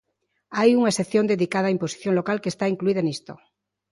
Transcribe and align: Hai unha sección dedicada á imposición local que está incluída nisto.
Hai 0.57 0.69
unha 0.79 0.95
sección 0.99 1.25
dedicada 1.33 1.69
á 1.71 1.73
imposición 1.75 2.13
local 2.19 2.37
que 2.41 2.51
está 2.53 2.65
incluída 2.73 3.01
nisto. 3.07 3.33